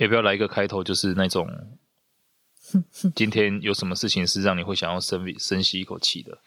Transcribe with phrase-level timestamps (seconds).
[0.00, 1.46] 要不要来一个开头，就是那种
[3.14, 6.38] 今天有什么事情是让你会想要深深吸一口气的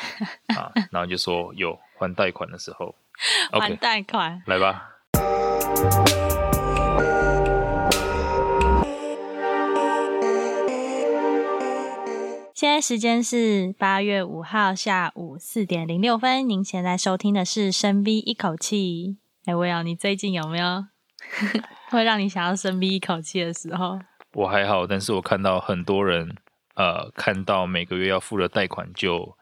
[0.56, 0.72] 啊？
[0.90, 2.94] 然后就说有还贷款的时候，
[3.52, 4.88] 还贷款，okay, 来吧。
[12.54, 19.18] 现在时间是八月五号下午四点零六分，您现在收听的是深 V 一口气。
[19.44, 20.86] 哎，Will，你最近有没有？
[21.90, 23.98] 会让你想要深吸一口气的时候，
[24.34, 26.36] 我还好，但是我看到很多人，
[26.74, 29.36] 呃，看到每个月要付的贷款就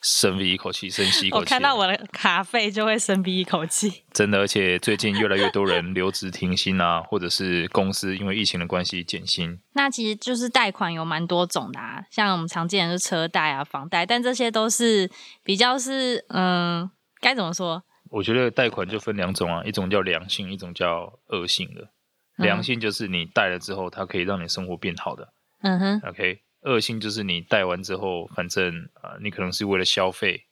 [0.00, 1.40] 深吸一口气，深吸一口气。
[1.42, 9.60] 我看到我的卡费就会深吸一口气，真的，而且最近越来越多人留职停薪啊，或者是公司因为疫情的关系减薪。
[9.74, 15.10] 那其实就是贷款有蛮多种的啊，像我们常见的是车贷啊、房贷，但这些都是
[15.44, 17.84] 比较是，嗯，该怎么说？
[18.12, 21.88] 我觉得贷款就分两种啊，一种叫良性，一种叫恶性的。
[22.36, 25.32] 良性就是你贷了之后，它可以让你生活变好的。
[25.62, 26.00] 嗯哼。
[26.08, 30.44] OK，恶性就是你贷完之后，反正啊、呃，你可能是为了消费，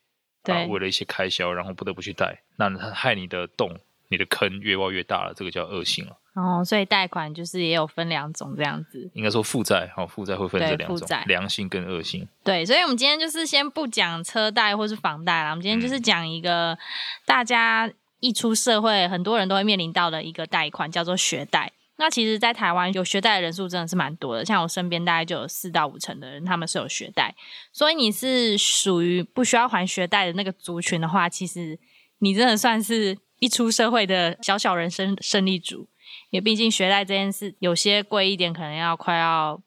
[0.43, 3.79] 对、呃，为了一些开销，然后不得不去贷，那它害你的洞。
[4.11, 6.17] 你的坑越挖越大了，这个叫恶性了。
[6.35, 9.11] 哦，所以贷款就是也有分两种这样子。
[9.15, 12.27] 应该说负债，好，负债会分这两种，良性跟恶性。
[12.45, 16.79] 对，所以我们今天就是先不讲车贷或是房贷啦，我们今天就是讲一个
[17.27, 21.73] 大家一出社会，很多人都会面临到的一个贷款，叫做学贷。
[21.97, 27.35] 那其实，在台湾有学贷的人数真的是蛮多的，像我身边大概就有四到五成的人，他们是有学贷。
[27.73, 31.79] 所以你是属于不需要还学贷的那个族群的话，其实
[32.21, 33.19] 你真的算是。
[33.41, 35.89] 一出社会的小小人生胜利组，
[36.31, 39.61] 因为毕竟学贷这件事有些贵一点，可能要快要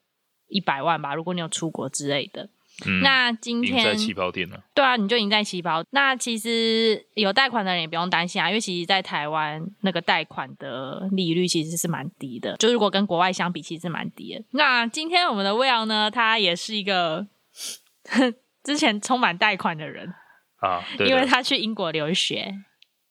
[0.48, 1.14] 一百万吧。
[1.14, 2.48] 如果你有出国之类的，
[2.86, 4.62] 嗯、那今天赢在起跑点了。
[4.74, 5.84] 对啊，你就赢在起跑。
[5.90, 14.44] 那其实有贷款的人也不用担心啊，因为其实，在台湾那个贷款的利率其实是蛮低的，就如果跟国外相比，其实是蛮低的。
[14.52, 17.26] 那今天我们的 Will 呢，他也是一个
[18.62, 20.14] 之前充满贷款的人
[20.60, 22.54] 啊，对，因为他去英国留学。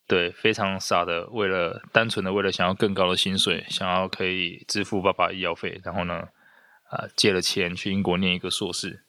[0.08, 6.16] 对，非常傻的，为了单纯的为了想要更高的薪水，想要可以支付爸爸医药费，然后呢，
[6.90, 9.06] 啊、呃，借了钱去英国念一个硕士。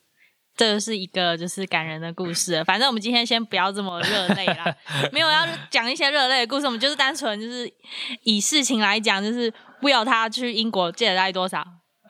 [0.55, 2.63] 这是一个就是感人的故事。
[2.63, 4.73] 反正我们今天先不要这么热泪啦，
[5.11, 7.69] 没有要讲一些热泪的故事，我们就是单纯就是
[8.23, 9.51] 以事情来讲，就是
[9.81, 11.61] Will 他去英国借了大概多少？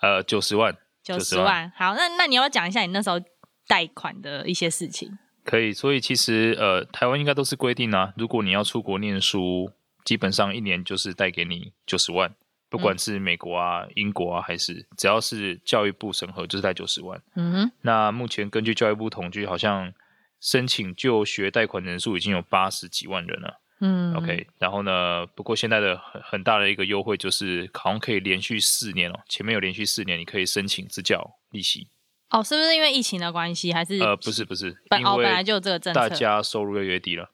[0.04, 0.78] 呃，九十万。
[1.04, 1.72] 九十万。
[1.76, 3.20] 好，那那你要不要讲一下你那时候
[3.68, 5.10] 贷款的一些事情？
[5.46, 9.72] 可以，所以其实呃，台湾应该都是规定啊，如果你要出国念书，
[10.04, 12.34] 基本上一年就是贷给你九十万，
[12.70, 17.22] 不管是美国啊、嗯、英国啊，还是只要是教育部审核，就是贷九十万。
[17.36, 17.72] 嗯哼。
[17.82, 19.94] 那目前根据教育部统计，好像
[20.42, 23.62] 申请就学贷款人数已经有八十几万人了。
[23.82, 24.14] 嗯。
[24.16, 31.88] OK，然后呢，不过现在的很很大的一个优惠就是，好像可以连续四年哦，前面有连续四年，你可以申请支教利息。
[32.30, 34.00] 哦，是不是因为疫情的关系，还是？
[34.00, 37.30] 呃，不是，不是，本哦，本来就有这个政策，大家收入越来越低了。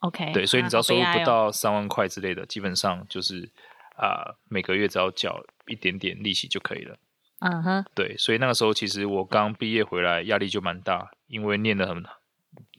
[0.00, 3.50] OK，对，所以你只要收入不到三万块之类的，基本上就是
[3.96, 6.96] 啊、呃，每个月只要缴一点点利息就可以了。
[7.40, 12.04] 嗯哼，对，所以那个时候其实我刚毕业回来，压力就蛮大，因为念的很，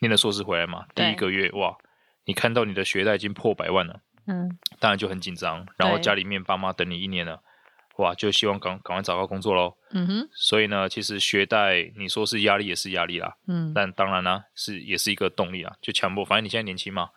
[0.01, 1.77] 念的硕士回来嘛，第一个月哇，
[2.25, 7.41] 你看到你的学贷已经破百万了，嗯，当然就很紧张，然后家里面爸妈等你一年了。
[8.00, 9.76] 哇，就希望赶赶快找到工作喽。
[9.92, 10.30] 嗯哼。
[10.34, 13.36] 所以呢，其实学贷你说是压力也是压力啦。
[13.48, 13.72] 嗯。
[13.74, 16.24] 但当然呢，是也是一个动力啊，就强迫。
[16.24, 17.10] 反正你现在年轻嘛，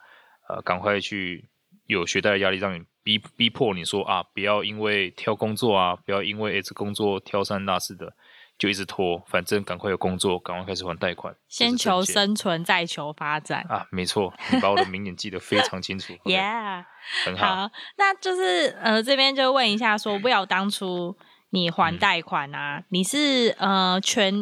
[0.49, 1.49] 呃，赶快去
[1.87, 8.13] 有学贷的压力，让你逼逼迫你说啊，不要因为挑工作啊，不要因为这工作挑三落四的。
[8.63, 11.35] 就一直拖，反正赶快有工作，赶快开始还贷款。
[11.49, 13.85] 先求生存，再求发展啊！
[13.91, 16.13] 没错，你把我的名言记得非常清楚。
[16.23, 16.85] Yeah，
[17.25, 17.57] 很好。
[17.57, 21.19] 好，那就是呃，这边就问一下说，说 Will 当初
[21.51, 24.33] 你还贷款啊，嗯、你是呃全，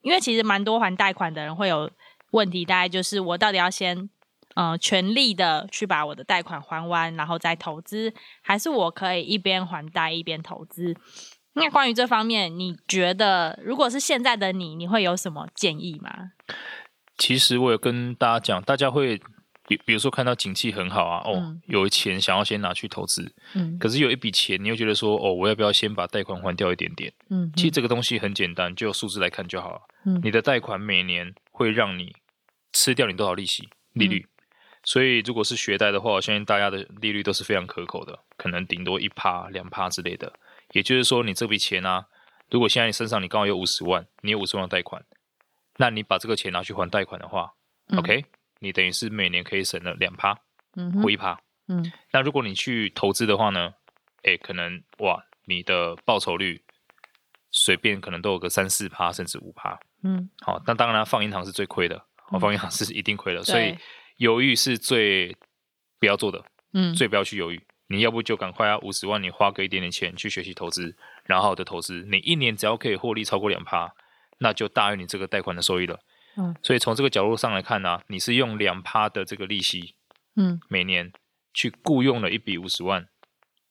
[0.00, 1.88] 因为其实蛮多还贷款的人会有
[2.32, 4.10] 问题，大概就是我到底要先
[4.56, 8.12] 呃全力的去把我的贷款还完，然后再投资，
[8.42, 10.96] 还是我可以一边还贷一边投资？
[11.58, 16.32] 那关于这方面，你觉得如果是现在的你，你会有什么建议吗？
[17.16, 19.20] 其实我有跟大家讲，大家会
[19.66, 27.12] 比比如说看到景气很好啊，哦，嗯、有钱想要先拿去投资，嗯，可是有一笔钱，你又觉得说，哦，我要不要先把贷款还掉一点点？
[27.28, 29.80] 嗯，其实这个东西很简单，就数字来看就好了。
[30.06, 32.14] 嗯，你的贷款每年会让你
[32.72, 34.26] 吃掉你多少利息利率？
[34.26, 34.30] 嗯、
[34.84, 40.32] 所以如果是学贷的话，我相信大家的利率都是非常可口的，可能顶多一趴两趴之类的。
[40.72, 42.06] 也就是说，你这笔钱啊，
[42.50, 45.04] 如果现在你身上你刚好有五十万，你有五十万贷款，
[45.76, 47.52] 那你把这个钱拿去还贷款的话，
[47.88, 48.24] 嗯，OK，
[48.60, 50.38] 你等于是每年可以省了两趴，
[50.76, 51.90] 嗯，或一趴，嗯。
[52.12, 53.72] 那如果你去投资的话呢，
[54.24, 56.62] 诶，可能哇，你的报酬率
[57.50, 59.78] 随便可能都有个三四趴，甚至五趴。
[60.02, 63.76] 嗯，好，那当然放银行是最亏的，嗯、放银行是一定亏的，所以
[64.18, 65.34] 犹豫是最
[65.98, 66.44] 不要做的，
[66.74, 67.60] 嗯，最不要去犹豫。
[67.88, 70.94] 你要不就赶快啊，五十万你花个一点点钱去学习投资，
[71.24, 73.92] 然后的投资，你一年只要可以获利超过两趴，
[74.38, 75.98] 那就大于你这个贷款的收益了。
[76.36, 79.94] 嗯，所以从这个角度上来看呢、啊，你是用两趴的这个利息，
[80.36, 81.12] 嗯，每年
[81.52, 83.08] 去雇佣了一笔五十万，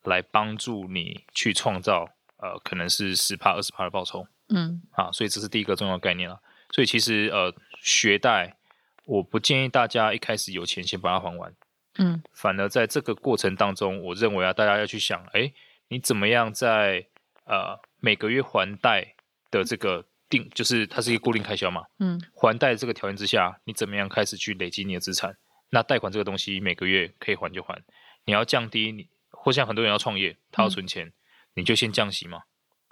[0.04, 4.28] 来帮助你去创造呃可能是十趴二十趴的报酬。
[4.50, 6.42] 嗯，啊，所以这是第一个重要概念了。
[6.72, 8.58] 所以其实呃学贷，
[9.06, 11.54] 我不建议大家一开始有钱先把它还完。
[11.98, 15.52] 嗯，反而在这个过程当中，我认为啊，大家要去想，哎，
[15.90, 17.06] 你怎么样在
[17.46, 19.16] 呃每个月还贷
[19.50, 25.36] 的这个定，就是它是一个固定开销嘛，嗯，还贷这个条件之下，你怎么样开始去累积你的资产？
[25.70, 27.82] 那贷款这个东西每个月可以还就还，
[28.26, 31.14] 你要降低你，或像很多人要创业，他要存钱，嗯，
[31.56, 32.44] 你就先降息嘛。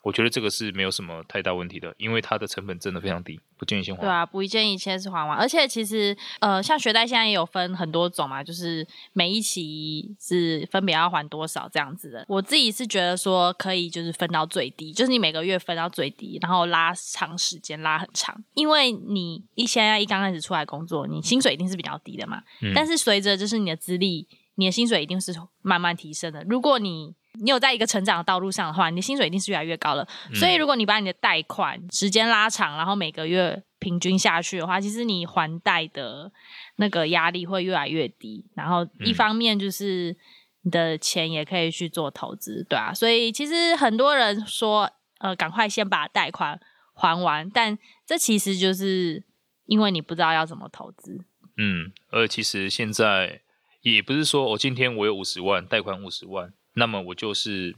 [0.05, 4.01] 我觉得这个是没有什么太大问题的，因为它的成本真的非常低，不建议先还。
[4.01, 12.23] 对啊，不建议先是还完，而且其实呃，像学贷现在也有分很多种嘛，就是每一期是分别要还多少这样子的。
[12.27, 26.43] 我自己是觉得说可以就是分到最低，就是你每个月分到最低，然后拉长时间拉很长，因为你一现在一刚开始出来工作，你薪水一定是比较低的嘛，嗯、但是随着就是你的资历，你的薪水一定是慢慢提升的。
[26.43, 30.07] 如果你你有在一个成长的道路上的话，你的薪水一定是越来越高了。
[30.29, 36.31] 嗯、所以，如果你把你的贷款时间拉长，然后每个月平均下去的话，其实你还贷的
[36.77, 38.45] 那个压力会越来越低。
[38.55, 40.15] 然后，一方面就是
[40.61, 42.93] 你的钱也可以去做投资，对啊。
[42.93, 44.89] 所以，其实很多人说，
[45.19, 46.59] 呃，赶快先把贷款
[46.93, 49.23] 还完，但这其实就是
[49.65, 51.25] 因为你不知道要怎么投资。
[51.57, 53.41] 嗯，而其实现在
[53.81, 56.53] 也不是说我、哦、今天我有五十万贷款五十万。
[56.77, 57.73] 那么我就是，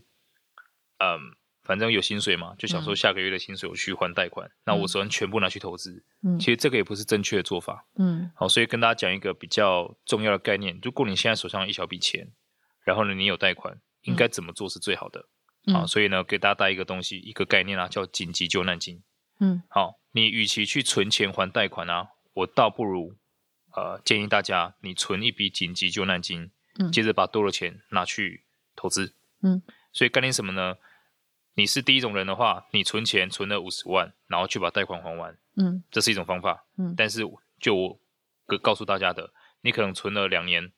[0.97, 6.03] 嗯，反正有薪水嘛，就想说下个月的薪水我去还贷款，嗯、那我只能全部拿去投资。
[6.23, 7.85] 嗯，其实这个也不是正确的做法。
[7.95, 12.31] 嗯，好，所以跟大家讲一个比较重要的概念：如果你现在手上有一小笔钱，
[12.83, 15.29] 然后呢你有贷款，应该怎么做是最好的？
[15.67, 19.03] 嗯、好，所以呢给大家带一个东西，一个概念啊，叫紧急救难金。
[19.39, 23.15] 嗯，好，你与其去存钱还贷款啊，我倒不如
[23.75, 28.45] 呃建议大家你存一笔紧急救难金，嗯，接着把多的钱拿去。
[28.77, 30.77] 投资，嗯，所以概念什么呢？
[31.55, 37.21] 你是第一种人的话，你存钱存了五十万，然后去把贷款还完，嗯，这是一种方法，嗯，但是
[37.59, 37.99] 就我
[38.61, 40.71] 告诉大家的，你可能存了两年，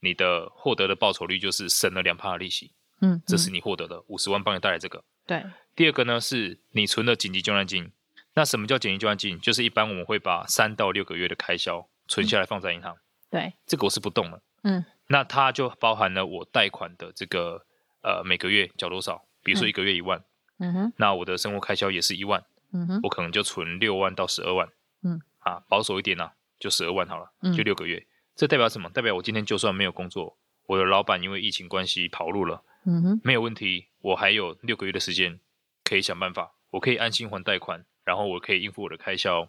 [0.00, 5.44] 你的获得的报酬率就是省了两趴的利息，嗯，这是你获得的五十万帮你带来这个，对。
[5.76, 7.92] 第二个呢，是你存了紧急救难金，
[8.34, 9.40] 那什么叫紧急救难金？
[9.40, 12.96] 就是一般我们会把三到六个月的开销存下来放在银行，
[13.30, 14.84] 对，这个我是不动的，嗯。
[15.06, 17.66] 那它就包含了我贷款的这个
[18.02, 20.24] 呃每个月缴多少，比如说一个月一万，
[20.58, 22.42] 嗯哼，那我的生活开销也是一万，
[22.72, 24.66] 嗯哼，我可能就存六万到十二万，
[25.02, 28.88] 嗯，啊保守一点呢、啊，就十二万好了，嗯，就六个月，这代表什么？
[28.90, 35.38] 代表我今天就算没有工作，我的老板因为疫情关系跑路了，嗯哼，没有问题，我还有六个月的时间
[35.84, 39.48] 可以想办法，我可以安心还贷款，然后我可以应付我的开销，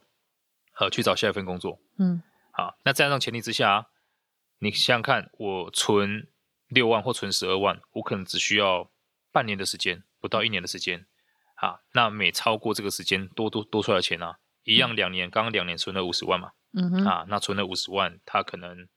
[0.80, 2.22] 呃，去找下一份工作，嗯，
[2.52, 3.88] 好，那在这样前提之下。
[4.60, 6.28] 你想想看，我存
[6.68, 8.92] 六万或存十二万，我可能只需要
[9.31, 11.06] 半年的时间，不到一年的时间，
[11.56, 18.88] 啊，那每超过这个时间多多多出来的钱呢、啊，一样两年，刚刚两年存了五十万嘛，嗯哼，啊，那存了五十万，他可能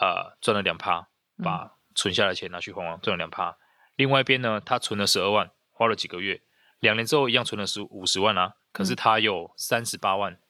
[0.00, 1.08] 呃赚了两趴，
[1.42, 3.56] 把存下来的钱拿去还完，赚了两趴。
[3.94, 6.42] 另外一边呢，他存了十二万，花了几个月，
[6.80, 10.40] 两年之后一样存了十五十万啊，可是他有三十八万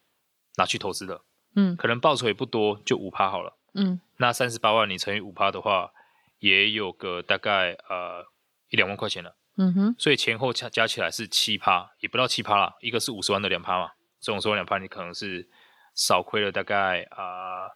[0.56, 1.24] 拿去投资了，
[1.54, 3.55] 嗯，可能报酬也不多，就五趴好了。
[3.76, 5.92] 嗯，那三十八万你乘以五趴的话，
[6.38, 8.26] 也有个大概呃
[8.70, 9.36] 一两万块钱了。
[9.58, 12.74] 嗯哼，所以前后加加起来是七趴，也不到七趴啦。
[12.80, 15.48] 一个是五十万的两趴嘛，这种十万两趴你可能是
[15.94, 17.70] 少亏了大概啊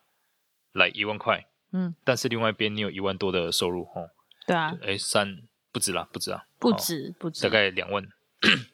[0.72, 1.46] 来一万块。
[1.72, 4.10] 嗯，但是另外一边你有一万多的收入哦。
[4.46, 4.76] 对啊。
[4.82, 5.42] 哎，三
[5.72, 6.44] 不止啦，不止啊。
[6.58, 7.42] 不止不止。
[7.42, 8.06] 大概两万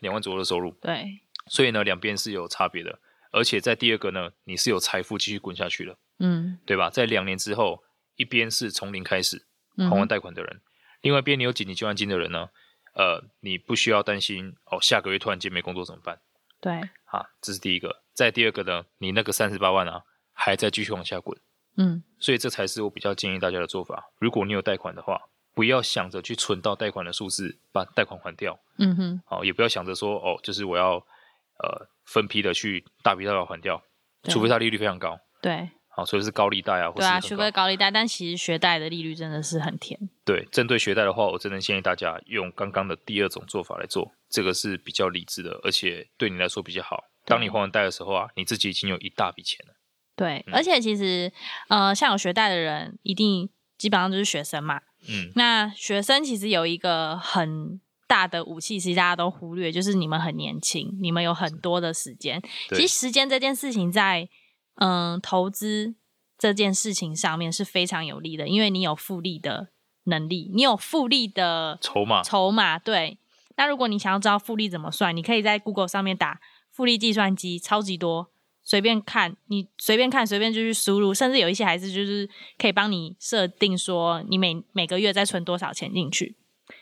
[0.00, 0.72] 两万左右的收入。
[0.80, 1.20] 对。
[1.48, 2.98] 所以呢，两边是有差别的，
[3.30, 5.96] 而且在第二个呢，你是有财富继续滚下去了。
[6.18, 6.90] 嗯，对吧？
[6.90, 7.82] 在两年之后，
[8.16, 9.46] 一边是从零开始
[9.76, 10.62] 还完贷款的人，嗯、
[11.02, 12.48] 另外一边你有紧急救援金的人呢，
[12.94, 16.18] 呃，你不需要担心哦，下个月突然间没工作怎么办？
[16.60, 16.72] 对，
[17.04, 18.02] 啊，这是第一个。
[18.14, 21.38] 再第二个呢，你那个三十八万啊，还在继续往下滚。
[21.76, 24.10] 嗯，所以这才是我比较建议大家的做法。
[24.18, 25.20] 如果你有贷款的话，
[25.54, 28.58] 不要想着去存到贷款的数字，把贷款还掉。
[28.78, 33.82] 嗯哼，好，也不要想着说哦，就是我要呃分批的去大笔大笔还掉，
[34.24, 35.20] 除非它利率非常高。
[35.42, 35.68] 对。
[35.96, 39.98] 好，所以是高利贷啊，或是对啊，除非高利贷，但其实学贷的利率真的是很甜。
[40.26, 47.04] 对，针对学贷的话，我真的建议大家用刚刚的第二种做法来做，这个是比较理智的，而且对你来说比较好。
[47.24, 49.72] 当你还完贷的时候啊，你自己已经有一大笔钱了。
[50.14, 51.32] 对，嗯、而且其实，
[51.68, 53.48] 呃，像有学贷的人，一定
[53.78, 54.82] 基本上就是学生嘛。
[55.08, 55.32] 嗯。
[55.34, 62.42] 那学生其实有一个很大的武器，其实大家都忽略，就是你们很年轻，你们有很多的时间。
[62.68, 64.28] 其实时间这件事情在。
[64.76, 65.94] 嗯，投资
[66.38, 69.68] 这件事情上面是非常有利的，因为你有复利的
[70.04, 72.22] 能力，你有复利的筹码。
[72.22, 73.18] 筹码对。
[73.56, 76.40] 那如果你想要知道复利怎么算，你可以在 Google 上面打
[76.70, 78.28] 复利计算机，超级多，
[78.62, 82.28] 随便看，你随便看，随便就去输入，甚至有一些还是就是
[82.58, 86.36] 可以帮你设定说，你每每个月再存多少钱进去。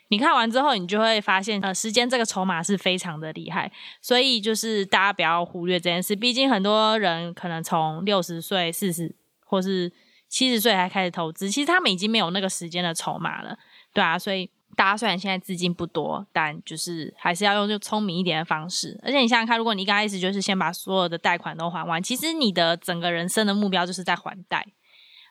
[0.08, 3.70] 你看完之后，你就会发现，呃，时间这个筹码是非常的厉害，
[4.00, 6.14] 所以就是大家不要忽略这件事。
[6.14, 9.90] 毕竟很多人可能从六十岁、四十或是
[10.28, 13.58] 七十岁才开始投资，其实他们已经没有那个时间的筹码了，
[13.92, 14.18] 对啊。
[14.18, 19.00] 所以大家虽然现在资金不多，但就是还是要用就聪明一点的方式。
[19.02, 24.66] 而且你想想看，如果你刚开始就是先把所有的贷款都还完，其实你的整个人生的目标就是在还贷。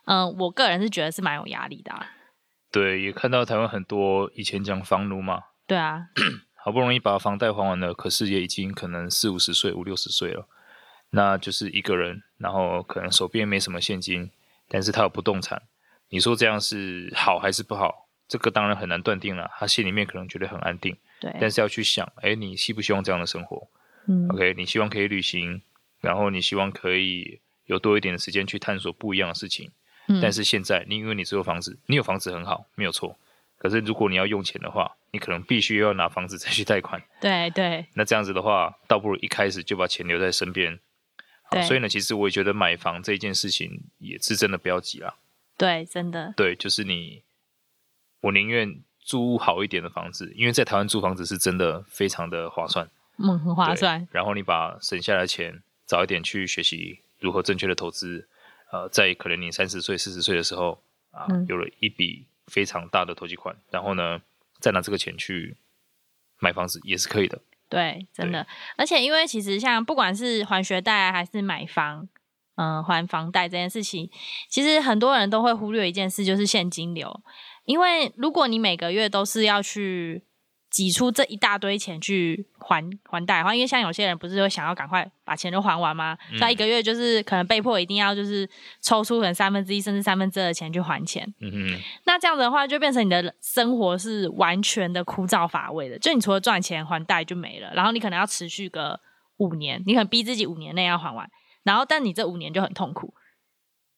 [0.05, 2.05] 嗯，我个人是觉得是蛮有压力的啊。
[2.73, 6.07] 对，也看到台湾很多以前讲房奴嘛，对啊，
[6.57, 10.47] 好不容易把房贷还完了，可是也已经可能四五十岁、五六十岁了，
[11.11, 14.31] 那就是一个人，然后可能手边没什么现金，
[14.67, 15.61] 但是他有不动产，
[16.09, 18.09] 你说这样是好还是不好？
[18.27, 23.67] 这个当然很难断定了，他心里面可能觉得很安定，对，但是要去想，哎，你希不希望这样的生活？
[24.07, 25.61] 嗯，OK，你希望可以旅行，
[26.01, 29.71] 然后你希望可以有多一点的时间去探索不一样的事情。
[30.21, 33.17] 但是现在，你因为你只有房子，你有房子很好，没有错。
[33.57, 37.01] 可是如果你要用钱的话，你可能必须要拿房子再去贷款。
[37.21, 37.85] 对对。
[37.93, 40.77] 那这样子的话，倒不如一开始就把钱留在身边。
[41.43, 45.15] 好，所以呢，其实我也觉得买房这一件事情也是真的不要急啦。
[45.57, 46.33] 对，真的。
[46.35, 47.23] 对，就是你，
[48.19, 52.89] 我宁愿租好一点的房子，因为在台湾租房子是真的非常的划算。
[53.17, 54.05] 嗯，很划算。
[54.11, 58.27] 然后你把省下来的钱早一点去学习如何正确的投资。
[58.73, 64.19] 呃，在可能你三十岁、四十岁的时候啊，有了一笔非常大的投机款，嗯，然后呢，
[64.59, 65.55] 再拿这个钱去
[66.39, 67.39] 买房子也是可以的。
[67.69, 68.47] 对，真的。
[68.75, 72.09] 而且，因为其实像不管是还学贷还是买房，
[72.55, 74.09] 嗯、呃，还房贷这件事情，
[74.49, 77.21] 其实很多人都会忽略一件事，就是现金流。
[77.65, 80.23] 因为如果你每个月都是要去
[80.73, 86.17] 挤出这一大堆钱去还还贷的话，因为像有些人不是会想要赶快把钱都还完吗？
[86.39, 88.49] 那、嗯、一个月就是可能被迫一定要就是
[88.81, 91.31] 抽出可能三分之一甚至三分之二的钱去还钱。
[91.41, 91.81] 嗯哼。
[92.05, 95.99] 那这样子的话，就变成你的生活是完全的枯燥乏味的。
[95.99, 98.99] 就你除了赚钱还贷就没了，然后你可能要持续个
[99.37, 101.29] 五年，你可能逼自己五年内要还完，
[101.61, 103.13] 然后但你这五年就很痛苦，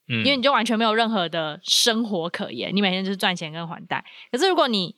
[0.10, 4.03] 嗯，因为你就完全没有任何的生活可言，你每天就是赚钱跟还贷。
[4.29, 4.98] 可是如果你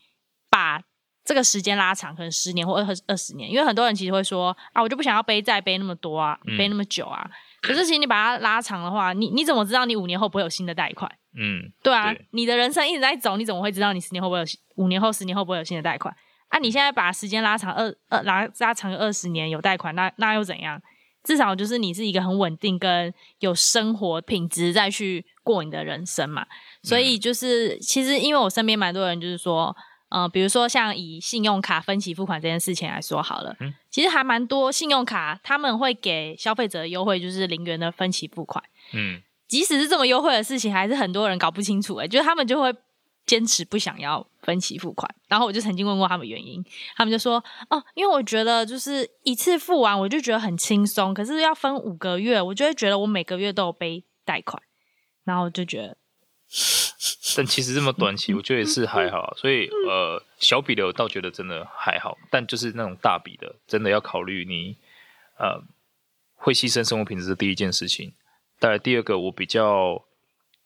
[0.49, 0.81] 把
[1.27, 7.21] 这个时间拉长，可能十年或二二十年，因为很多人其实会说啊，我就不想要背债背那么多啊，背那么久啊。
[7.29, 7.31] 嗯、
[7.67, 11.11] 可是其实你把它拉长的话，你你怎么知道你五年后不会有新的贷款？
[11.37, 14.45] 嗯，对啊对，你的人生一直在走，你怎么会知道你十年后不会有
[14.77, 16.15] 五年后、十年后不会有新的贷款？
[16.47, 20.81] 啊，你现在把时间拉长二二拉拉长二十年有贷款，那那又怎样？
[21.25, 26.45] 至少就是你是一个很稳定跟有生活品质再去过你的人生嘛。
[26.83, 29.75] 所以就是、嗯、其实因为我身边蛮多人就是说。
[30.09, 38.63] 嗯、呃，比如说像以信用卡分期付款这件事情来说好了，嗯、其实还蛮多信用卡他们会给消费者的优惠，就是零元的分期付款。
[38.93, 42.05] 嗯，即使是这么优惠的事情，还是很多人搞不清楚、欸。
[42.05, 42.73] 哎，就是他们就会
[43.25, 45.13] 坚持不想要分期付款。
[45.27, 46.63] 然后我就曾经问过他们原因，
[46.95, 54.63] 他们就说：哦，因为我觉得就是一次付完我就觉得很轻松，可是要分五个月，我就会觉得我每个月都有背贷款，
[55.25, 55.96] 然后我就觉得。
[57.35, 64.75] 但其实这么短期，我觉得也是还好，所以呃，小笔的我倒觉得真的还好，但就是那种大笔的，真的要考虑你
[65.37, 65.61] 呃
[66.35, 68.13] 会牺牲生活品质的第一件事情。
[68.59, 70.03] 当然，第二个我比较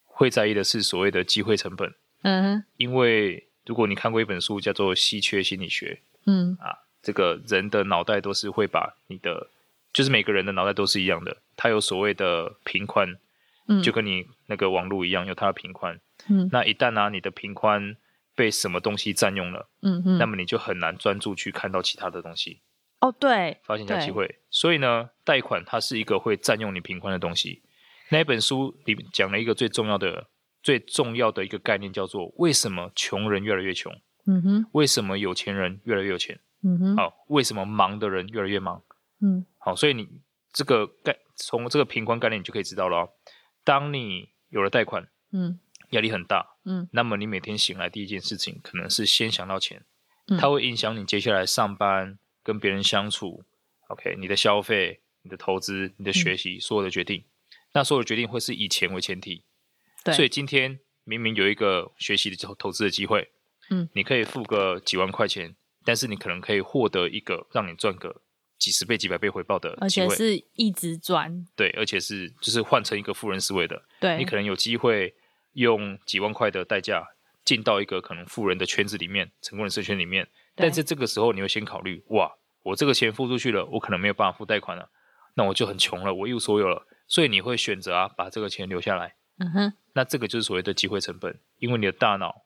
[0.05, 1.93] 会在意的是所谓的机会成本。
[2.21, 9.49] 嗯哼，因为如果你看过一本书叫做《稀缺心理学》，嗯啊，这个人的脑袋都是会把你的，
[9.91, 13.17] 就是每个人的脑袋都是一样的，它有所谓的平宽。
[13.81, 15.97] 就跟你那个网络一样，有它的频宽。
[16.27, 17.95] 嗯，那一旦呢、啊，你的频宽
[18.35, 22.59] 被什么东西占用了，嗯嗯，那么你就很难专注去看到其他的东西。
[22.99, 24.39] 哦，对，发现一下机会。
[24.49, 27.63] 所以呢，贷款它是一个会占用你频宽的东西。
[28.09, 30.27] 那一本书里讲了一个最重要的、
[30.61, 33.91] 最重要的一个概念，叫做为什么穷人越来越穷？
[34.27, 36.39] 嗯哼，为什么有钱人越来越有钱？
[36.63, 38.83] 嗯哼，好，为什么忙的人越来越忙？
[39.21, 40.07] 嗯，好，所以你
[40.53, 43.09] 这个概从这个频宽概念，你就可以知道了。
[43.63, 49.83] 当你有了贷款，嗯，压力很大，嗯，那么你每天醒来第一件事情可能是先想到钱，
[50.27, 53.43] 嗯，它会影响你接下来上班、跟别人相处
[53.87, 57.23] ，OK，你的消费、你的投资、你的学习，嗯，所有的决定，
[57.73, 59.43] 那所有的决定会是以钱为前提，
[60.03, 63.31] 对，所以今天明明有一个学习的投投资的机会，
[63.69, 68.21] 嗯，你可以付个几万块钱，但是你可能可以获得一个让你赚个。
[68.61, 71.47] 几十倍、几百倍回报的，而且是一直赚。
[71.55, 73.83] 对，而且是就是换成一个富人思维的。
[74.01, 75.15] 对，你可能有机会
[75.53, 77.07] 用几万块的代价
[77.45, 80.27] 进到一个可能富人的圈子里面，成功人士圈里面。
[80.55, 82.29] 但是这个时候你会先考虑：哇，
[82.63, 84.89] 我这个钱付出去了，我可能没有办法付贷款了，
[85.35, 86.85] 那我就很穷了，我一无所有了。
[87.07, 89.15] 所以你会选择啊，把这个钱留下来。
[89.37, 89.73] 嗯哼。
[89.93, 92.43] 那这个就是所谓的机会成本，因为你的大脑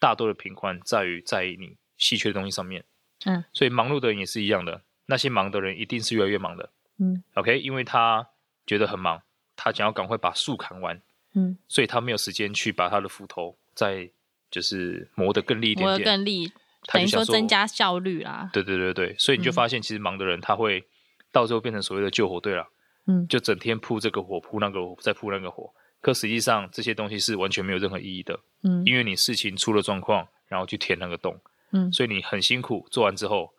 [0.00, 2.84] 大多的频宽在于在意你稀缺的东西上面。
[3.26, 3.44] 嗯。
[3.52, 4.82] 所以忙碌的人也是一样的。
[5.06, 8.26] 那些忙的人一定是越来越忙的，嗯，OK，因为他
[8.66, 9.20] 觉得很忙，
[9.64, 11.00] 他想要赶快把树砍完，
[11.32, 14.10] 嗯，所以他没有时间去把他的斧头再
[14.50, 16.52] 就是磨得更利一点点，磨得更利，
[16.92, 18.50] 等于说增加效率啦。
[18.52, 20.84] 对对对对，所以你就发现其实忙的人他会
[21.32, 22.68] 到最后变成所谓的救火队了，
[23.06, 31.40] 嗯，就整天扑这个火，扑那个火，再扑那个火，可实际上这些东西是完全没有任何意义的，嗯，因为你事情出了状况，然后去填那个洞，
[31.72, 33.54] 嗯，所以你很辛苦做完之后。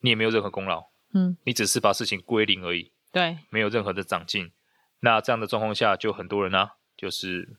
[0.00, 4.52] 你也没有任何功劳，嗯，你只是把事情归零而已，对，没有任何的长进。
[5.00, 7.56] 那这样的状况下，就很多人呢、啊，就是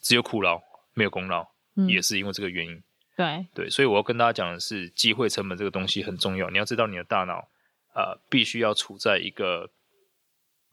[0.00, 0.62] 只有苦劳，
[0.94, 2.82] 没有功劳，嗯，也是因为这个原因。
[3.16, 6.48] 对对，所以我要跟大家讲的是，机会成本这个东西很重要。
[6.50, 7.48] 你要知道，你的大脑，
[7.94, 9.70] 呃，必须要处在一个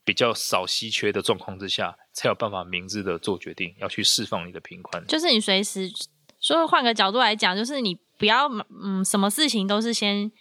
[0.03, 5.05] 比较少稀缺的状况之下，才有办法明智的做决定，要去释放你的贫宽。
[5.07, 5.89] 就是你随时
[6.39, 8.47] 说，换个角度来讲，就是你不要，
[8.83, 10.31] 嗯，什么事情都是先。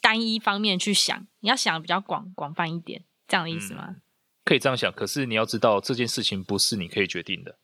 [0.00, 3.88] 单一方面去想，你要想比较广广泛一点，这样的意思吗？
[3.90, 4.00] 嗯，
[4.50, 7.56] 可以这样想，可是你要知道这件事情不是你可以决定的。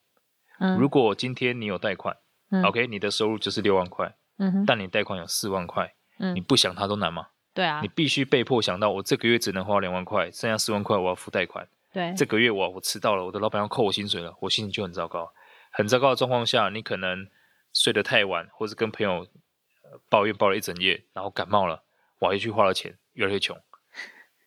[0.60, 2.16] 嗯，如果今天你有贷款，
[2.52, 7.26] 嗯，OK，你的收入就是六万块，嗯，但你贷款有四万块，嗯，你不想它都难吗？
[7.52, 11.68] 对啊，你必须被迫想到，我这个月只能花两万块，剩下四万块我要付贷款。
[11.92, 15.32] 对，这个月我我迟到了，我的老板要扣我薪水了，我心情就很糟糕。
[15.72, 17.26] 很糟糕的状况下，你可能
[17.72, 19.26] 睡得太晚，或是跟朋友
[20.08, 21.82] 抱怨抱了一整夜，然后感冒了。
[22.20, 23.60] 我还去花了钱，越来越穷，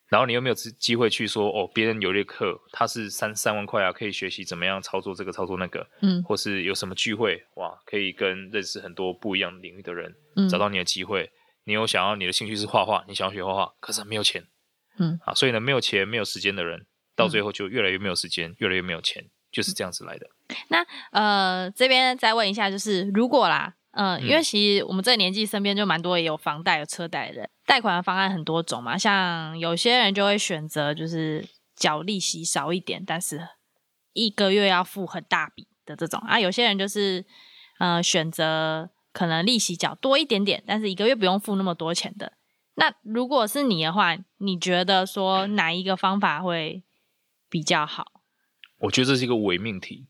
[0.10, 11.32] 然后你又没有机会去说哦，别人有一课，他是三三万块啊，可以学习怎么样操作这个操作那个，嗯，或是有什么聚会哇，可以跟认识很多不一样领域的人，嗯，找到你的机会。
[11.66, 14.44] 你有想要你的兴趣是画画，你想要学画画，可是没有钱，
[14.98, 20.28] 嗯，啊，所以呢，没有钱没有时间的人，到最后就越来越没有时间，嗯，越来越没有钱，就是这样子来的。
[20.70, 23.76] 那呃，这边再问一下，就是如果啦。
[23.92, 28.98] 嗯、呃，因为其实我们这个年纪身边就蛮多也有房贷、有车贷的人，贷款的方案很多种嘛。
[28.98, 33.48] 像有些人就会选择就是缴利息少一点，但是
[34.14, 36.40] 一个月要付很大笔的这种啊。
[36.40, 37.24] 有些人就是
[37.78, 42.34] 呃选择可能利息缴多一点点，但是一个月不用付那么多钱的。
[42.74, 46.84] 那如果是你的话，你觉得说哪一个方法会
[47.48, 48.24] 比较好？
[48.80, 50.08] 我觉得这是一个伪命题，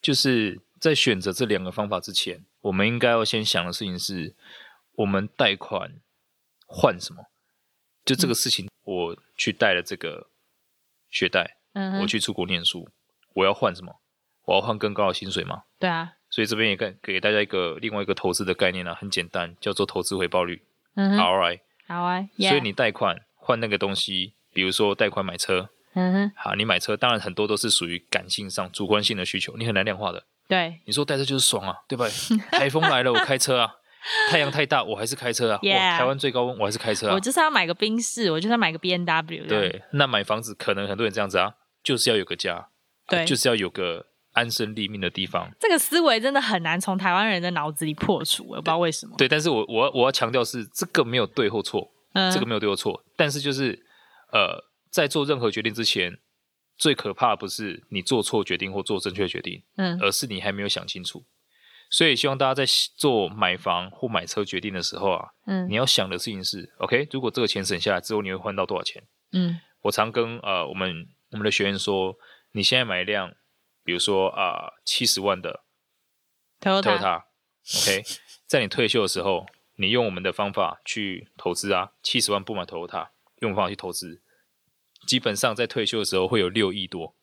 [0.00, 2.46] 就是在选择这两个方法之前。
[2.62, 4.36] 我们应该要先想的事情是，
[4.94, 6.00] 我们贷款
[6.72, 7.22] 换什么？
[8.04, 10.28] 就这个事情，我去带了这个
[11.10, 12.88] 学贷，嗯，我去出国念书，
[13.34, 14.00] 我要换什么？
[14.46, 15.64] 我要换更高的薪水吗？
[15.78, 16.14] 对啊。
[16.30, 20.62] 所以这边也给给大家一个另外一个投资的概念呢、啊，很简单，叫做投资回报率，
[20.94, 21.60] 嗯，ROI。
[21.86, 22.48] ROI。
[22.48, 30.24] 所以你贷款换那个东西，比如说贷款买车，嗯哼，好，你买车，当然很多都是属于感性上、主观性的需求，你很难量化的。
[30.48, 32.06] 对，你说带车就是爽啊，对吧？
[32.50, 33.68] 台风来了，我开车啊；
[34.30, 35.58] 太阳太大，我还是开车啊。
[35.62, 35.98] Yeah.
[35.98, 37.14] 台湾最高温，我还是开车啊。
[37.14, 39.46] 我就是要买个宾士，我就是要买个 B N W。
[39.46, 42.68] 对，那买房子可能很多人这样子啊，就是要有个家，
[43.08, 45.50] 对，呃、就是要有个安身立命的地方。
[45.60, 49.14] 这个思维真的很难从台湾人的脑子里破除，我不知道为什么。
[49.16, 53.78] 对，但是我我我要强调是这个没有对或错，嗯，这个没有对或错，但是就是
[54.32, 56.18] 呃，在做任何决定之前。
[56.78, 61.22] 最可怕的不是你做错决定或做正确决定，嗯，而是你还没有想清楚。
[61.92, 62.64] 所以希望大家在
[62.96, 69.04] 做买房或买车决定的时候啊，嗯，你要想的事情是，OK，如果这个钱省下来之后，你会换到多少钱？
[69.32, 72.16] 嗯，我常跟呃我们我们的学员说，
[72.52, 73.34] 你现在买一辆，
[73.84, 75.60] 比如说啊七十万的
[76.60, 78.02] Toyota，OK，
[78.48, 83.08] 在你退休的时候，你用我们的方法去投资啊，七十万不买 Toyota，
[83.40, 84.22] 用方法去投资。
[85.06, 87.14] 基本上在退休的时候会有六亿多，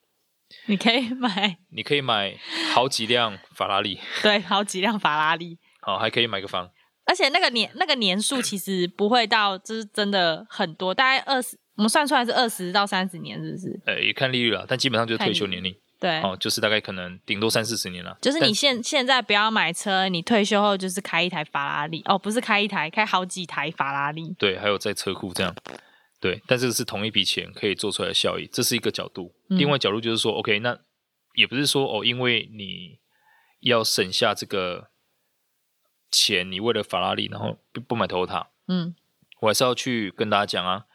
[0.66, 2.36] 你可以买， 你可以买
[2.74, 6.70] 好几辆法拉利，对，好几辆法拉利， 好，还可以买个房，
[7.06, 13.82] 而且那个年那个年数其实不会到，就是真的很多，大概二十，我们算出来是二十到三十年，是不是？
[13.86, 15.76] 呃，也看利率了，但基本上就是退休年龄。
[16.00, 18.18] 对，哦，就是大概可能顶多三四十年了。
[18.22, 24.34] 就是你现现在不要买车，你退休后就是开一台法拉利，哦，不是开一台，开好几台法拉利。
[24.40, 25.54] 对，还有在车库这样。
[26.20, 29.34] 对，但这个是同一笔钱可以做出来的效益，这是一个角度。
[29.50, 30.80] 嗯、另外角度就是说，OK，那
[31.36, 33.00] 也不是说哦，因为你
[33.62, 34.90] 要省下这个。
[36.12, 38.96] 钱，你为了法拉利，然后不不买 Toyota，嗯，
[39.42, 40.88] 我还是要去跟大家讲啊，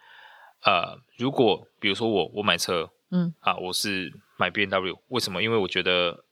[0.64, 5.40] 呃，如果比如说我我买车，嗯，啊，我是买 BMW，为什么？
[5.40, 6.24] 因为我觉得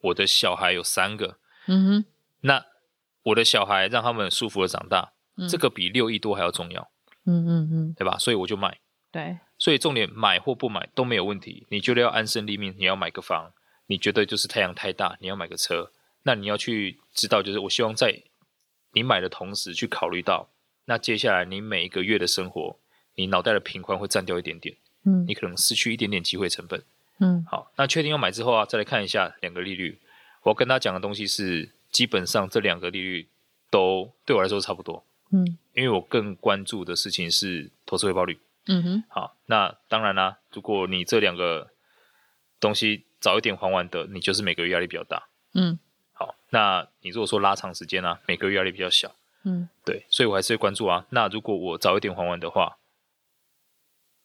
[0.00, 2.04] 我的小孩有三个，嗯哼，
[2.40, 2.66] 那
[3.22, 6.90] 我的小孩让他们舒服的长大，嗯，这个比六亿多还要重要，
[7.26, 8.18] 嗯嗯嗯，对吧？
[8.18, 8.78] 所以我就买，
[9.10, 11.66] 对，所以重点买或不买都没有问题。
[11.70, 13.52] 你觉得要安身立命，你要买个房；
[13.86, 15.90] 你觉得就是太阳太大，你要买个车。
[16.24, 18.22] 那你要去知道，就是我希望在
[18.92, 20.48] 你买的同时去考虑到，
[20.86, 22.78] 那接下来你每一个月的生活，
[23.14, 26.82] 你脑袋的平宽会占掉一点点，嗯，你可能失去一点点机会成本，
[27.20, 29.98] 嗯，好，那确定要买之后啊，再来看一下两个利率。
[30.42, 33.28] 我要跟他讲的东西是，基本上这两个利率
[33.70, 41.70] 都对我来说差不多，嗯，因为我更关注的事情是投资回报率，嗯哼，好，那当然啦，如果你这两个
[42.60, 45.78] 东西早一点还完的，你就是每个月压力比较大，嗯。
[46.16, 51.04] 好，那你如果说拉长时间呢、啊，每个月压力比较小，嗯，对，所以我还是会关注啊。
[51.10, 52.78] 那如果我早一点还完的话，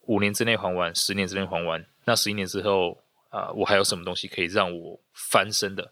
[0.02, 5.92] 五年之内还完，十年之内还完，那十一年之后啊、呃，我还有什么东西可以让我翻身的、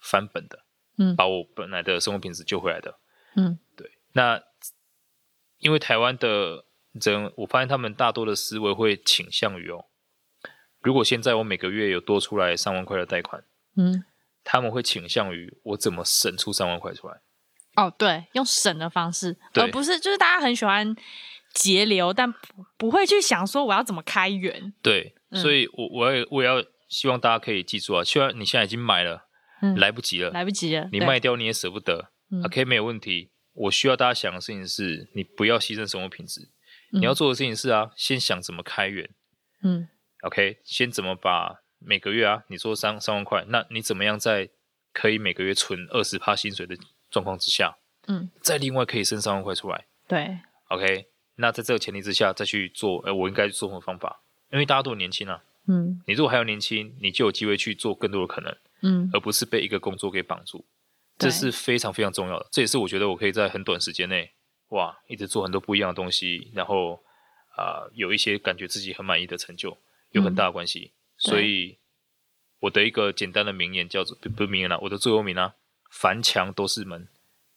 [0.00, 0.64] 翻本的，
[0.98, 2.98] 嗯，把我本来的生活品质救回来的，
[3.36, 3.88] 嗯，对。
[4.16, 4.42] 那
[5.58, 9.84] 因为台湾的人，我发现他们大多的思维会倾向于哦，
[10.80, 13.44] 如果现在我每个月有多出来三万块的贷款，
[13.76, 14.04] 嗯。
[14.48, 17.20] 他们会倾向于我怎么省出三万块出来？
[17.74, 20.94] 哦，对，用省的方式，而不是就是大家很喜欢
[21.52, 22.38] 节流，但不
[22.78, 24.72] 不会去想说我要怎么开源。
[24.80, 29.26] 对，嗯、所以我我也我也要希望大家可以记住啊，虽然你现在已经买了，
[29.62, 32.12] 嗯、来不及了，来不及了，你卖掉你也舍不得。
[32.30, 33.32] 嗯、OK，没有问题。
[33.56, 36.48] 我需要大家想的事情是，你不要牺牲生活品质。
[36.92, 39.10] 嗯、你要做的事情是啊，先想怎么开源。
[39.62, 39.88] 嗯
[40.22, 41.62] ，OK，先怎么把。
[41.78, 44.48] 每个月啊，你说三三万块，那你怎么样在
[44.94, 46.74] 可以每个月存二十趴薪水的
[47.10, 47.76] 状况之下，
[48.08, 49.84] 嗯，再另外可以剩三万块出来？
[50.08, 50.38] 对
[50.68, 54.22] ，OK，那在这个前提之下再去做，哎，我应该做什么方法？
[54.50, 60.64] 因为大家都很年轻啊，嗯，你如果还有年轻，你就有机会去做更多的可能，嗯，而不是被一个工作给绑住，
[61.18, 62.46] 这是非常非常重要的。
[62.50, 64.32] 这也是我觉得我可以在很短时间内，
[64.68, 67.02] 哇，一直做很多不一样的东西，然后
[67.56, 69.78] 啊、呃，有一些感觉自己很满意的成就，
[70.10, 70.92] 有很大的关系。
[70.92, 71.78] 嗯所以，
[72.60, 75.54] 我的一个简单的名言叫做，不是名言啦，我的座右铭啊，
[75.90, 77.08] 凡墙都是门，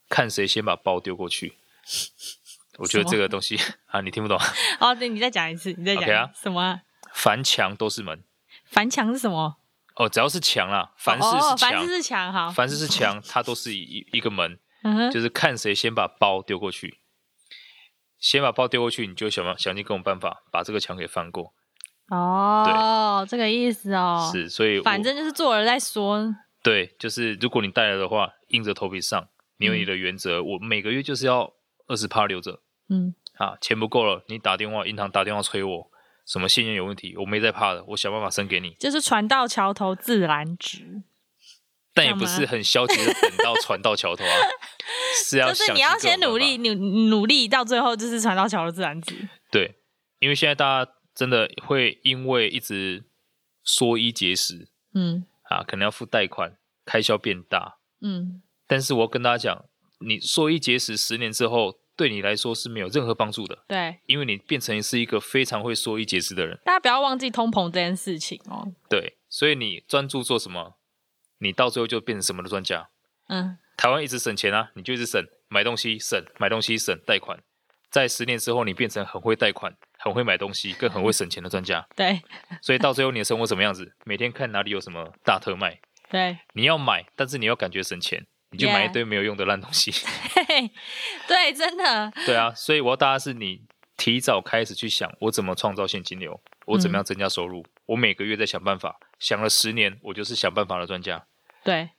[0.07, 1.55] 看谁先把包丢过去。
[2.79, 4.39] 我觉得这个东西 啊，你听不懂。
[4.79, 6.03] 哦，对，你再讲一次，你再讲。
[6.05, 6.31] Okay 啊。
[6.33, 6.83] 什么啊？
[7.13, 8.23] 凡墙都是门。
[8.63, 9.57] 凡墙是什么？
[9.99, 14.57] 哦，只要是墙啦，凡事是墙，凡事是墙，哈，凡事是墙，它都是一一个门。
[14.83, 15.11] 嗯哼。
[15.11, 16.99] 就是看谁先把包丢过去，
[18.17, 21.53] 先把包丢过去，你就想办想尽各种办法把这个墙给翻过。
[22.07, 26.33] 哦，对这个意思哦，是，所以反正就是做了再说。
[26.63, 31.53] 对，就是如果你带来的话，硬着头皮上，你有你的原则，嗯、我每个月就是要
[31.87, 32.61] 二十趴留着。
[32.87, 35.91] 嗯，啊，钱不够了，你打电话银行打电话催我，
[36.29, 38.75] 什么信任有问题，我没在怕的，我想办法生给你。
[38.79, 41.01] 就是船到桥头自然直，
[41.93, 44.35] 但也不是很消极的等到船到桥头啊，
[45.25, 46.73] 是要就是你要先努力，努
[47.09, 49.27] 努力到最后就是船到桥头自然直。
[49.51, 49.75] 对，
[50.19, 50.91] 因为现在大家。
[51.15, 53.03] 真的会因为一直
[53.61, 58.41] 缩衣节食，嗯，啊，可能要付贷款，开销变大，嗯。
[58.65, 59.65] 但是我要跟大家讲，
[59.99, 66.57] 你缩衣节食十年之后，对你来说是没有任何帮助的，对，因为你变成是一个非常会缩衣节食的人。
[66.63, 68.71] 大家不要忘记通膨这件事情哦。
[68.89, 70.77] 对，所以你专注做什么，
[71.39, 72.87] 你到最后就变成什么的专家。
[73.27, 77.37] 嗯，台湾一直省钱啊，你就一直省，买东西省，买东西省，贷款，
[77.91, 79.75] 在十年之后，你变成很会贷款。
[80.01, 81.85] 很会买东西，更很会省钱的专家。
[81.93, 82.21] 对，
[82.61, 83.93] 所以到最后你的生活什么样子？
[84.05, 85.77] 每天看哪里有什么大特卖。
[86.09, 89.91] 对，你要买，但是你要感觉省钱，你就买一堆没有用的烂东西。
[91.27, 92.11] 对，真的。
[92.25, 93.61] 对啊，所以我要大家是你
[93.97, 101.25] 提早开始去想，我怎么创造现金流，我怎么样增加收入，嗯、我每个月在想办法，想了十年，我就是想办法的专家。
[101.63, 101.89] 对。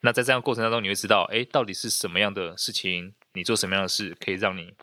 [0.00, 4.74] 那在这样的过程当中，你会知道，哎，到底是什么样的事情，你做什么样的事，可以让你。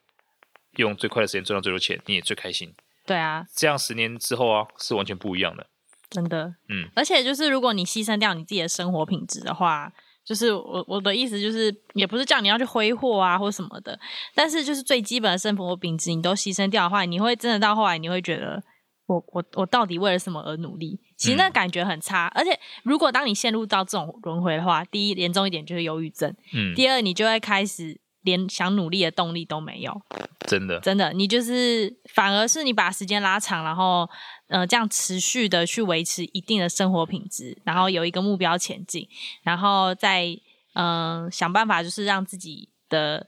[0.77, 2.73] 用最快的时间赚到最多钱，你也最开心。
[3.03, 5.67] 对啊，这样十年之后啊，是完全不一样的。
[6.09, 6.87] 真的，嗯。
[6.95, 9.91] 而且就是如果你牺牲掉你自己的生活品质的话，
[10.29, 13.99] 就是我我的意思就是，也不是叫你要去挥霍啊或什么的，
[14.35, 18.61] 但是就是最基本的生活品质你都牺牲掉的话，你会真的到后来你会觉得
[19.07, 20.99] 我，我我我到底为了什么而努力？
[21.17, 22.27] 其实那感觉很差。
[22.27, 30.01] 嗯、而且如果当你陷入到这种轮回的话，第一严重一点就是忧郁症，嗯，第二你就会开始连想努力的动力都没有，
[30.47, 34.09] 真的真的，你就是反而是你把时间拉长，然后。
[34.49, 39.07] 呃，这样持续的去维持一定的生活品质，然后有一个目标前进，
[39.43, 40.25] 然后再
[40.73, 43.27] 嗯、呃、想办法，就是让自己的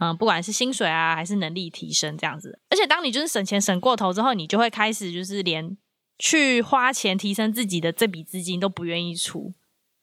[0.00, 2.58] 嗯、呃、不管是薪水啊还是能力提升这样子。
[2.68, 5.78] 而且当你就是省钱省过头之后，你就会开始就是连
[6.18, 9.54] 去花钱提升自己的这笔资金都不愿意出。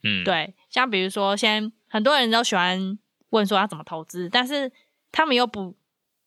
[0.04, 2.98] 嗯，对，像比如说，现在很多人都喜欢
[3.30, 4.72] 问说要怎么投资，但是
[5.12, 5.76] 他们又不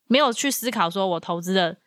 [0.06, 1.78] 没有去思考说我投资的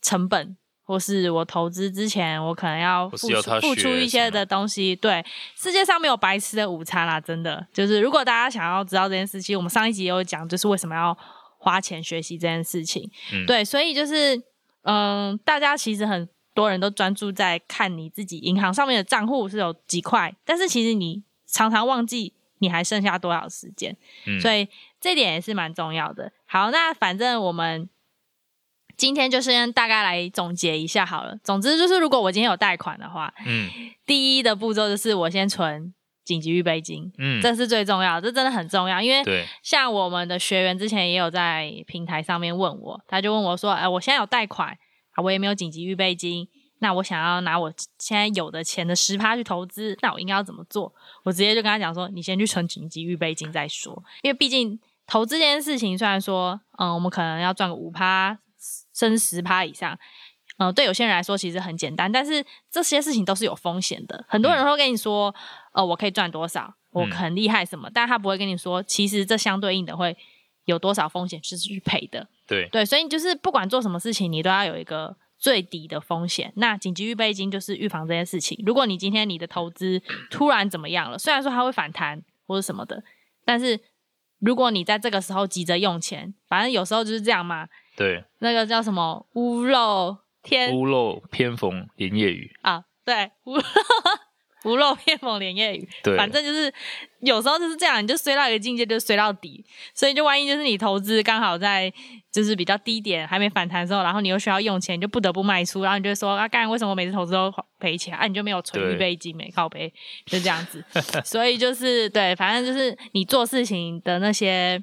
[0.00, 0.56] 成本。
[0.88, 4.94] 或是我投资之前，我可能要付出付出一些的东西。
[4.94, 5.20] 对，
[5.56, 7.66] 世界上没有白吃的午餐啦，真的。
[7.72, 11.18] 就是如果大家想要知道这件事情，我们上一集也有讲，就是为什么要
[11.58, 13.10] 花钱学习这件事情。
[13.32, 14.40] 嗯、对，所以就是，
[14.82, 23.96] 嗯，大家其实很多人都专注在看你自己银行上面的账户是有几块，但是其实你常常忘记你还剩下多少时间。
[24.26, 24.68] 嗯、所以
[25.00, 26.32] 这点也是蛮重要的。
[26.44, 27.88] 好，那反正我们。
[28.96, 31.36] 今天就先大概来总结一下好了。
[31.44, 33.68] 总之就是，如果我今天有贷款的话，嗯，
[34.06, 35.92] 第一的步骤就是我先存
[36.24, 39.02] 紧急预备金，嗯，这是最重要的，这真的很重要。
[39.02, 44.78] 因为像我们的学员之前也有在平台上面问我，他就问我说：“哎，我现在有贷款，
[45.22, 50.92] 我也没有紧急预备金，那我想要拿我现在有的钱的十趴去投资，那我应该要怎么做？”
[51.24, 58.38] 我直接就跟他讲说：“你先去存紧急预备金再说，因为毕竟投资这件事情，虽然说，嗯，我们可能要赚个五趴。”
[58.92, 59.92] 升十趴以上，
[60.56, 64.24] 嗯、呃，对有些人来说其实很简单，但是这些事情都是有风险的。
[64.26, 65.32] 很多人会跟你说，
[65.72, 70.16] 呃，我可以赚多少，我很厉害什么，嗯、但他不会跟你说，其实这相对应的会
[70.64, 72.26] 有多少风险是去赔的。
[72.44, 75.14] 对对，所以就是不管做什么事情，你都要有一个
[75.46, 76.52] 最低的风险。
[76.56, 78.60] 那紧急预备金就是预防这件事情。
[78.66, 83.04] 如果你今天你的投资突然怎么样了，虽然说它会反弹或者什么的，
[83.44, 83.78] 但是
[84.40, 87.68] 如果你在这个时候急着用钱，反正有时候就是这样嘛。
[87.96, 93.62] 对，那个叫什么屋漏天，屋漏偏逢连夜雨啊，对，屋漏
[94.66, 96.72] 屋漏偏逢连夜雨，对，反正就是
[97.20, 101.92] 有时候就是这样，你就衰到一个境界，就衰到底，所以就万一就是你投资刚好在
[102.32, 108.26] 就是比较低点还没反弹的时候，然后你又需要用钱，你就不得不卖出，然后你就说啊，干为什么我每次投资都赔钱啊？
[108.26, 109.92] 你就没有存预备金没靠背，
[110.26, 110.84] 就这样子，
[111.24, 114.82] 所以就是对，反正就是你做事情的那些，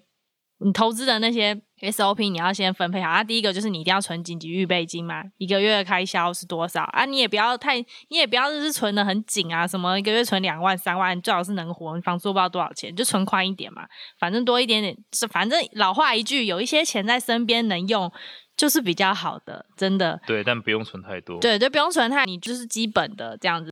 [0.60, 1.62] 你投资的那些。
[1.92, 7.04] SOP 你要先分配好，啊，第一个就是你一定要存紧急预备金嘛，一个月的开销是多少啊？
[7.06, 7.78] 你也不要太，
[8.10, 13.84] 你也不要就是存的很紧啊，什么一个月存两万三万，最好是能活，你房租不知道多少钱，就存宽一点嘛，
[14.18, 18.12] 反正多一点点，是反正老话一句，有一些钱在身边能用
[18.56, 20.22] 就是比较好的，真的。
[20.26, 21.40] 对，但不用存太多。
[21.40, 23.72] 对，就不用存太，你就是基本的这样子，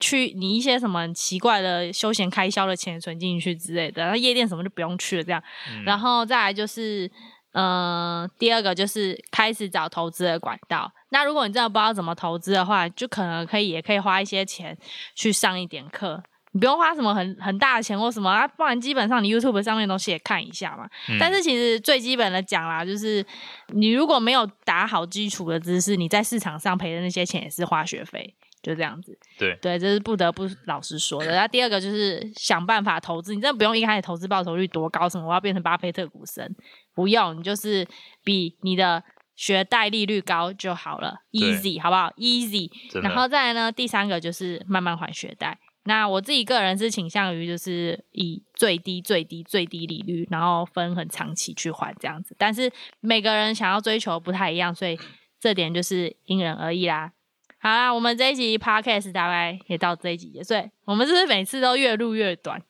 [0.00, 7.10] 去你一些什么奇怪的休闲开销的钱存进去之类的，然后夜店什么就不用去了这样，嗯、然后再来就是。
[7.58, 10.92] 嗯、呃，第二个就是开始找投资的管道。
[11.08, 14.76] 那如果你真的不知道怎么投资的话，就可能可以也可以花一些钱
[15.14, 16.22] 去上一点课。
[16.52, 20.86] 你不用花什么很很大的钱或什么啊，不然基本上你 YouTube 上面的东西也看一下嘛。
[21.08, 23.24] 嗯、但是其实最基本的讲啦，就是
[23.68, 28.34] 你如果没有打好基础的知识，你在市场上赔的那些钱也是花学费。
[28.62, 31.30] 就这样子，对对，这是不得不老实说的。
[31.30, 36.52] 那第二个就是想办法投资，你真的不用一开始投资报酬率多高，什么我要变成巴菲特股神，
[36.96, 37.86] 不用，你就是
[38.24, 39.04] 比你的
[39.36, 42.70] 学贷利率高就好了，easy 好不好？easy。
[43.02, 45.58] 然后再来呢，第三个就是慢慢还学贷。
[45.84, 52.34] 那我自己个人是倾向于就是以最低最低最低利率，然后分很长期去还这样子。
[52.36, 54.98] 但是每个人想要追求不太一样，所以
[55.38, 57.12] 这点就是因人而异啦。
[57.58, 60.54] 好啦，我们这一集 podcast 大概也到这一集结束。
[60.86, 62.60] 我们是不是每次都越录越短？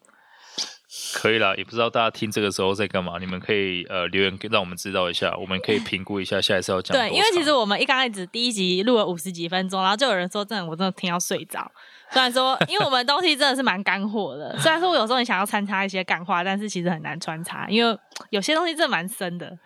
[1.15, 3.19] 可以啦，也不知道大家听这个时候在干嘛。
[3.19, 6.97] 你们可以呃留言让我们知道一下，我们可以评估一下下一次要讲。
[6.99, 11.71] 对，因为其实我们一刚开始第一集录了五十几分钟，然后就有人说真的，我真的听要睡着。
[12.11, 17.99] 虽然说，因为我们东西真的是蛮干货的， 虽然说我有时候很想要穿插一些干话，但是其实很难穿插，因为
[18.31, 19.59] 有些东西真的蛮深的。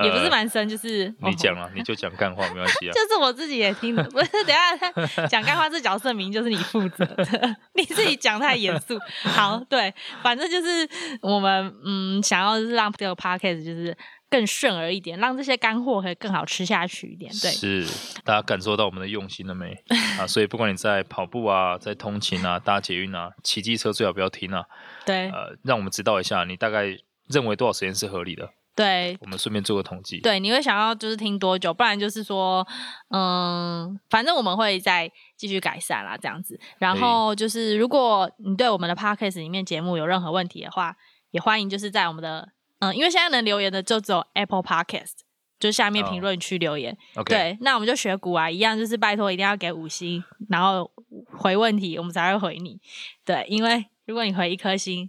[0.00, 2.92] 也不是蛮深，就是你讲啊，你就讲干话没关系啊。
[2.94, 8.98] 就是我自己也听的，不是等下讲干话这角色名，就是你负责的， 你自己讲太严肃。
[9.22, 10.88] 好，对，反正就是
[11.20, 13.96] 我们嗯，想要就是让这个 podcast 就是
[14.28, 17.30] 更顺耳一点，让这些干货可以更好吃下去一点。
[17.40, 17.86] 对，是
[18.24, 19.72] 大家感受到我们的用心了没？
[20.18, 24.64] 啊，所以不管你在跑步啊，在通勤啊，搭捷运啊，骑机车最好不要听啊。
[25.06, 26.86] 对，呃，让我们知道一下你大概
[27.28, 28.50] 认为多少时间是合理的。
[28.74, 30.20] 对，我们顺便做个统计。
[30.20, 31.72] 对，你会想要就是听多久？
[31.72, 32.66] 不然就是说，
[33.10, 36.58] 嗯，反正我们会再继续改善啦，这样子。
[36.78, 40.96] 然后就是，如果你对我们的 podcast 里面节目有任何问题的话，
[41.30, 42.50] 也欢迎就是在我们的。
[42.80, 45.20] 嗯，因为现在能留言的就只有 Apple Podcast，
[45.60, 46.98] 就下面评论区留言。
[47.14, 47.24] Oh.
[47.24, 50.90] 对，那我们就学古啊，一样就是拜托一定要给五星，然后
[51.30, 52.80] 回问题，我们才会回你。
[53.24, 55.08] 对，因为如果你回一颗星，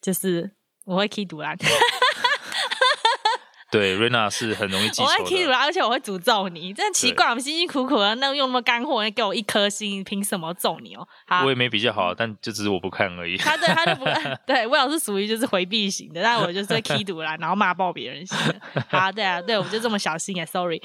[0.00, 0.50] 就是
[0.86, 1.56] 我会踢独篮。
[3.72, 5.10] 对，瑞娜是很容易记仇的。
[5.10, 6.74] 我会踢你，而且我会诅咒你。
[6.74, 11.08] 真的奇怪，我们辛辛苦苦的，那用那么干货，你给我一颗星，凭什么揍你哦？
[11.26, 13.34] 好，我也没比较好，但就只是我不看而已。
[13.38, 14.04] 他对他就不
[14.46, 18.60] 对，我老是属于就是回避型的，但我就是会踢赌啦，然后骂爆别人型的。
[18.90, 20.78] 好，对啊，对，我就这么小心啊，sorry。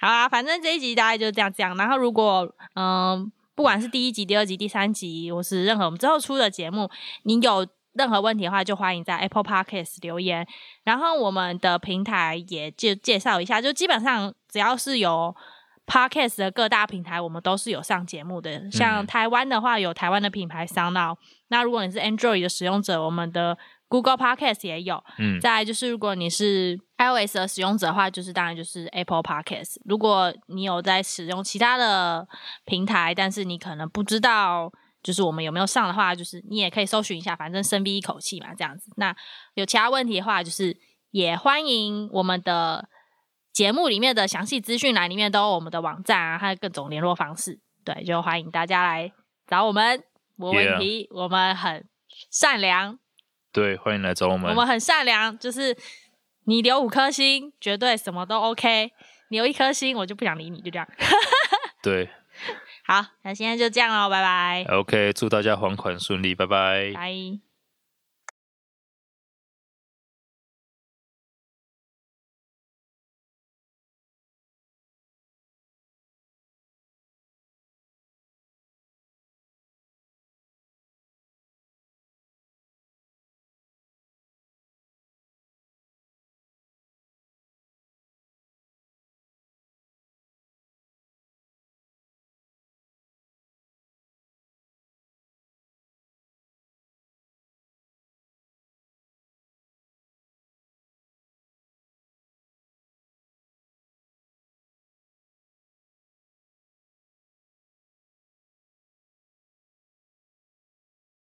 [0.00, 1.76] 好啊，反正这一集大概就这样这样。
[1.76, 6.88] 然后如果嗯，不管是第一集、第二集、第三集，或是任何我们之后出的节目，
[7.24, 7.66] 你有。
[7.98, 10.46] 任何问题的话，就欢迎在 Apple Podcast 留言。
[10.84, 15.34] 然后我们的平台也介介绍一下，就基本上只要是有
[15.84, 18.70] Podcast 的各大平台，我们都是有上节目的。
[18.70, 21.16] 像台湾的话，有台湾的品牌 SoundOn。
[21.48, 23.58] 那如果你是 Android 的使用者，我们的
[23.88, 25.02] Google Podcast 也有。
[25.18, 25.40] 嗯。
[25.40, 29.76] 再来就是，如果你是 iOS 的使用者的话，就是当然就是 Apple Podcast。
[29.84, 32.28] 如果你有在使用其他的
[32.64, 34.72] 平台，但是你可能不知道。
[35.02, 38.90] 就是我们有没有上的话，就是你也可以搜寻一下，反正深吸一口气嘛，这样子。
[38.96, 39.14] 那
[39.54, 40.76] 有其他问题的话，就是
[41.10, 42.88] 也欢迎我们的
[43.52, 47.60] 节目里面的详细资讯栏里面都有我们的网站啊，还有各种联络方式。
[47.84, 49.12] 对，就欢迎大家来
[49.46, 50.02] 找我们，
[50.36, 51.88] 没问题.我们很
[52.30, 52.98] 善良。
[53.52, 54.50] 对，欢迎来找我们。
[54.50, 55.76] 我们很善良，就是
[56.44, 58.92] 你留五颗星，绝对什么都 OK。
[59.30, 60.86] 你留一颗星，我就不想理你，就这样。
[61.82, 62.10] 对。
[62.88, 64.64] 好，那现在就这样喽，拜拜。
[64.72, 66.90] OK，祝大家还款顺利，拜拜。
[66.94, 67.47] 拜。